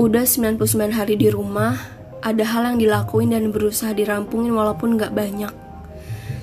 Udah 0.00 0.24
99 0.24 0.96
hari 0.96 1.20
di 1.20 1.28
rumah, 1.28 1.76
ada 2.24 2.40
hal 2.40 2.72
yang 2.72 2.80
dilakuin 2.80 3.36
dan 3.36 3.52
berusaha 3.52 3.92
dirampungin 3.92 4.48
walaupun 4.48 4.96
gak 4.96 5.12
banyak. 5.12 5.52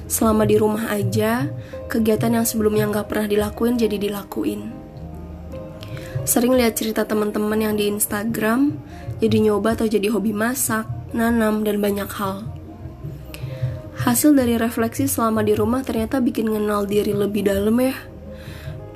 Selama 0.05 0.45
di 0.45 0.61
rumah 0.61 0.93
aja, 0.93 1.49
kegiatan 1.89 2.37
yang 2.37 2.45
sebelumnya 2.45 2.85
gak 2.93 3.09
pernah 3.09 3.25
dilakuin 3.25 3.81
jadi 3.81 3.97
dilakuin. 3.97 4.69
Sering 6.21 6.53
lihat 6.53 6.77
cerita 6.77 7.01
teman-teman 7.09 7.57
yang 7.57 7.73
di 7.73 7.89
Instagram, 7.89 8.77
jadi 9.25 9.49
nyoba 9.49 9.73
atau 9.73 9.89
jadi 9.89 10.05
hobi 10.13 10.37
masak, 10.37 10.85
nanam, 11.17 11.65
dan 11.65 11.81
banyak 11.81 12.13
hal. 12.13 12.45
Hasil 14.05 14.37
dari 14.37 14.61
refleksi 14.61 15.09
selama 15.09 15.41
di 15.41 15.57
rumah 15.57 15.81
ternyata 15.81 16.21
bikin 16.21 16.53
ngenal 16.53 16.85
diri 16.85 17.09
lebih 17.09 17.49
dalam 17.49 17.73
ya 17.81 17.97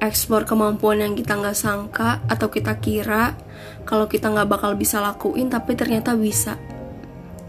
eksplor 0.02 0.50
kemampuan 0.50 1.06
yang 1.06 1.14
kita 1.14 1.38
nggak 1.38 1.54
sangka 1.54 2.26
atau 2.26 2.50
kita 2.50 2.82
kira 2.82 3.38
kalau 3.86 4.10
kita 4.10 4.34
nggak 4.34 4.50
bakal 4.50 4.74
bisa 4.74 4.98
lakuin 4.98 5.54
tapi 5.54 5.78
ternyata 5.78 6.18
bisa 6.18 6.58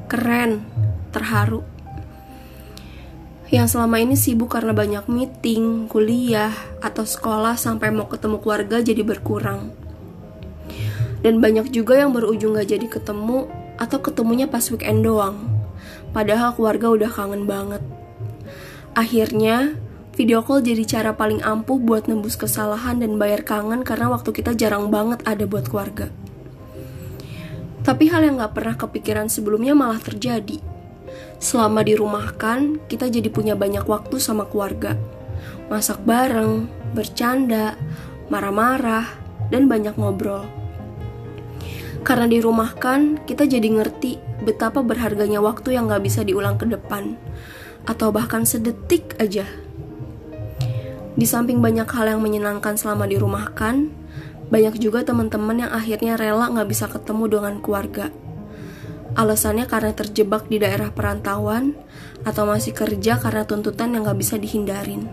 keren 0.04 0.60
terharu 1.16 1.64
yang 3.52 3.68
selama 3.68 4.00
ini 4.00 4.16
sibuk 4.16 4.56
karena 4.56 4.72
banyak 4.72 5.12
meeting, 5.12 5.84
kuliah, 5.84 6.56
atau 6.80 7.04
sekolah 7.04 7.60
sampai 7.60 7.92
mau 7.92 8.08
ketemu 8.08 8.40
keluarga 8.40 8.80
jadi 8.80 9.04
berkurang. 9.04 9.76
Dan 11.20 11.36
banyak 11.36 11.68
juga 11.68 12.00
yang 12.00 12.16
berujung 12.16 12.56
gak 12.56 12.72
jadi 12.72 12.88
ketemu 12.88 13.52
atau 13.76 14.00
ketemunya 14.00 14.48
pas 14.48 14.64
weekend 14.72 15.04
doang. 15.04 15.36
Padahal 16.16 16.56
keluarga 16.56 16.96
udah 16.96 17.10
kangen 17.12 17.44
banget. 17.44 17.84
Akhirnya, 18.96 19.76
Video 20.12 20.44
call 20.44 20.60
jadi 20.60 20.84
cara 20.84 21.16
paling 21.16 21.40
ampuh 21.40 21.80
buat 21.80 22.04
nembus 22.04 22.36
kesalahan 22.36 23.00
dan 23.00 23.16
bayar 23.16 23.48
kangen 23.48 23.80
karena 23.80 24.12
waktu 24.12 24.28
kita 24.28 24.52
jarang 24.52 24.92
banget 24.92 25.24
ada 25.24 25.48
buat 25.48 25.64
keluarga. 25.64 26.12
Tapi 27.80 28.12
hal 28.12 28.20
yang 28.20 28.36
gak 28.36 28.52
pernah 28.52 28.76
kepikiran 28.76 29.32
sebelumnya 29.32 29.72
malah 29.72 29.96
terjadi. 29.96 30.60
Selama 31.40 31.80
dirumahkan, 31.80 32.84
kita 32.92 33.08
jadi 33.08 33.32
punya 33.32 33.56
banyak 33.56 33.88
waktu 33.88 34.20
sama 34.20 34.44
keluarga. 34.52 35.00
Masak 35.72 36.04
bareng, 36.04 36.68
bercanda, 36.92 37.80
marah-marah, 38.28 39.08
dan 39.48 39.64
banyak 39.64 39.96
ngobrol. 39.96 40.44
Karena 42.04 42.28
dirumahkan, 42.28 43.24
kita 43.24 43.48
jadi 43.48 43.80
ngerti 43.80 44.44
betapa 44.44 44.84
berharganya 44.84 45.40
waktu 45.40 45.72
yang 45.72 45.88
gak 45.88 46.04
bisa 46.04 46.20
diulang 46.20 46.60
ke 46.60 46.68
depan. 46.68 47.16
Atau 47.88 48.12
bahkan 48.12 48.44
sedetik 48.44 49.16
aja 49.16 49.48
di 51.22 51.30
samping 51.30 51.62
banyak 51.62 51.86
hal 51.86 52.18
yang 52.18 52.18
menyenangkan 52.18 52.74
selama 52.74 53.06
dirumahkan, 53.06 53.94
banyak 54.50 54.74
juga 54.82 55.06
teman-teman 55.06 55.62
yang 55.62 55.70
akhirnya 55.70 56.18
rela 56.18 56.50
nggak 56.50 56.66
bisa 56.66 56.90
ketemu 56.90 57.38
dengan 57.38 57.62
keluarga. 57.62 58.10
Alasannya 59.14 59.70
karena 59.70 59.94
terjebak 59.94 60.50
di 60.50 60.58
daerah 60.58 60.90
perantauan 60.90 61.78
atau 62.26 62.42
masih 62.42 62.74
kerja 62.74 63.22
karena 63.22 63.46
tuntutan 63.46 63.94
yang 63.94 64.02
nggak 64.02 64.18
bisa 64.18 64.34
dihindarin. 64.34 65.06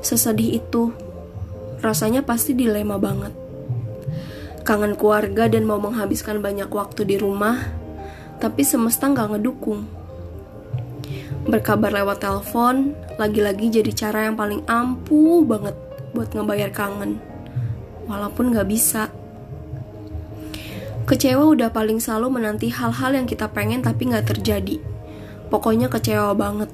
Sesedih 0.00 0.64
itu, 0.64 0.96
rasanya 1.84 2.24
pasti 2.24 2.56
dilema 2.56 2.96
banget. 2.96 3.36
Kangen 4.64 4.96
keluarga 4.96 5.44
dan 5.44 5.68
mau 5.68 5.76
menghabiskan 5.76 6.40
banyak 6.40 6.72
waktu 6.72 7.04
di 7.04 7.20
rumah, 7.20 7.68
tapi 8.40 8.64
semesta 8.64 9.12
nggak 9.12 9.36
ngedukung. 9.36 10.05
Berkabar 11.46 11.94
lewat 11.94 12.26
telepon, 12.26 12.98
lagi-lagi 13.22 13.70
jadi 13.70 13.94
cara 13.94 14.26
yang 14.26 14.34
paling 14.34 14.66
ampuh 14.66 15.46
banget 15.46 15.78
buat 16.10 16.34
ngebayar 16.34 16.74
kangen. 16.74 17.22
Walaupun 18.10 18.50
gak 18.50 18.66
bisa. 18.66 19.14
Kecewa 21.06 21.46
udah 21.46 21.70
paling 21.70 22.02
selalu 22.02 22.42
menanti 22.42 22.66
hal-hal 22.74 23.14
yang 23.14 23.30
kita 23.30 23.46
pengen 23.46 23.78
tapi 23.78 24.10
gak 24.10 24.26
terjadi. 24.26 24.82
Pokoknya 25.46 25.86
kecewa 25.86 26.34
banget. 26.34 26.66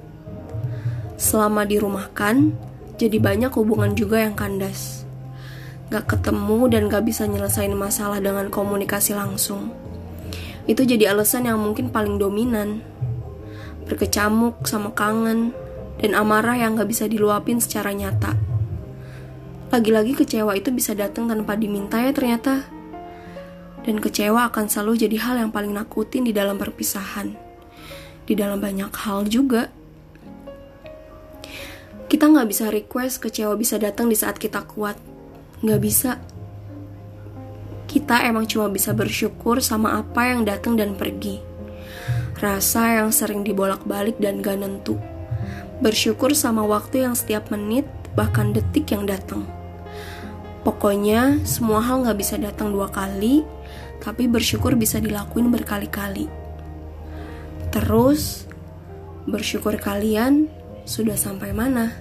Selama 1.21 1.69
dirumahkan, 1.69 2.57
jadi 2.97 3.21
banyak 3.21 3.53
hubungan 3.53 3.93
juga 3.93 4.25
yang 4.25 4.33
kandas. 4.33 5.05
Gak 5.93 6.17
ketemu 6.17 6.73
dan 6.73 6.89
gak 6.89 7.05
bisa 7.05 7.29
nyelesain 7.29 7.77
masalah 7.77 8.25
dengan 8.25 8.49
komunikasi 8.49 9.13
langsung. 9.13 9.69
Itu 10.65 10.89
jadi 10.89 11.13
alasan 11.13 11.45
yang 11.45 11.61
mungkin 11.61 11.93
paling 11.93 12.17
dominan. 12.17 12.92
Berkecamuk 13.87 14.65
sama 14.67 14.95
kangen, 14.95 15.51
dan 16.03 16.19
amarah 16.19 16.59
yang 16.59 16.75
gak 16.75 16.91
bisa 16.91 17.07
diluapin 17.07 17.63
secara 17.63 17.95
nyata. 17.95 18.35
Lagi-lagi 19.73 20.13
kecewa 20.13 20.53
itu 20.53 20.69
bisa 20.69 20.93
datang 20.93 21.33
tanpa 21.33 21.57
diminta 21.57 21.97
ya 21.97 22.13
ternyata. 22.13 22.67
Dan 23.83 23.99
kecewa 23.99 24.51
akan 24.53 24.69
selalu 24.69 25.09
jadi 25.09 25.17
hal 25.23 25.35
yang 25.41 25.51
paling 25.51 25.73
nakutin 25.73 26.29
di 26.29 26.35
dalam 26.35 26.61
perpisahan. 26.61 27.35
Di 28.29 28.35
dalam 28.37 28.61
banyak 28.61 28.93
hal 28.93 29.27
juga. 29.31 29.73
Kita 32.07 32.29
gak 32.29 32.49
bisa 32.51 32.69
request 32.69 33.25
kecewa 33.25 33.57
bisa 33.57 33.81
datang 33.81 34.13
di 34.13 34.17
saat 34.19 34.37
kita 34.37 34.67
kuat. 34.69 35.01
Gak 35.65 35.81
bisa. 35.81 36.21
Kita 37.89 38.25
emang 38.29 38.45
cuma 38.45 38.69
bisa 38.69 38.93
bersyukur 38.93 39.65
sama 39.65 39.97
apa 40.01 40.29
yang 40.29 40.45
datang 40.45 40.77
dan 40.77 40.93
pergi. 40.93 41.52
Rasa 42.43 42.99
yang 42.99 43.15
sering 43.15 43.47
dibolak-balik 43.47 44.19
dan 44.19 44.43
gak 44.43 44.59
nentu 44.59 44.99
Bersyukur 45.79 46.35
sama 46.35 46.67
waktu 46.67 47.07
yang 47.07 47.15
setiap 47.15 47.51
menit, 47.55 47.87
bahkan 48.19 48.51
detik 48.51 48.91
yang 48.91 49.07
datang. 49.07 49.47
Pokoknya, 50.63 51.43
semua 51.43 51.83
hal 51.83 52.07
gak 52.07 52.19
bisa 52.19 52.39
datang 52.39 52.71
dua 52.71 52.87
kali, 52.87 53.43
tapi 53.99 54.31
bersyukur 54.31 54.79
bisa 54.79 55.03
dilakuin 55.03 55.51
berkali-kali. 55.51 56.31
Terus, 57.75 58.47
bersyukur 59.27 59.75
kalian 59.79 60.47
sudah 60.87 61.19
sampai 61.19 61.51
mana? 61.51 61.95